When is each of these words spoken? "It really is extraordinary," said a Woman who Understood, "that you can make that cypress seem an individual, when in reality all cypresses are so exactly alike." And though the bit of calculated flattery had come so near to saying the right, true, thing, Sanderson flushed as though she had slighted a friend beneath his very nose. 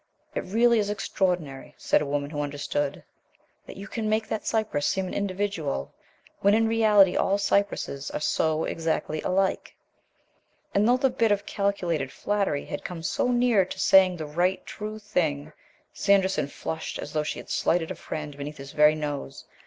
"It 0.33 0.45
really 0.45 0.79
is 0.79 0.89
extraordinary," 0.89 1.75
said 1.77 2.01
a 2.01 2.07
Woman 2.07 2.31
who 2.31 2.41
Understood, 2.41 3.03
"that 3.67 3.77
you 3.77 3.87
can 3.87 4.09
make 4.09 4.27
that 4.29 4.47
cypress 4.47 4.87
seem 4.87 5.05
an 5.07 5.13
individual, 5.13 5.93
when 6.39 6.55
in 6.55 6.67
reality 6.67 7.15
all 7.15 7.37
cypresses 7.37 8.09
are 8.09 8.19
so 8.19 8.63
exactly 8.63 9.21
alike." 9.21 9.75
And 10.73 10.87
though 10.89 10.97
the 10.97 11.11
bit 11.11 11.31
of 11.31 11.45
calculated 11.45 12.11
flattery 12.11 12.65
had 12.65 12.83
come 12.83 13.03
so 13.03 13.27
near 13.27 13.63
to 13.63 13.77
saying 13.79 14.17
the 14.17 14.25
right, 14.25 14.65
true, 14.65 14.97
thing, 14.97 15.53
Sanderson 15.93 16.47
flushed 16.47 16.97
as 16.97 17.13
though 17.13 17.21
she 17.21 17.37
had 17.37 17.51
slighted 17.51 17.91
a 17.91 17.95
friend 17.95 18.35
beneath 18.35 18.57
his 18.57 18.71
very 18.71 18.95
nose. 18.95 19.45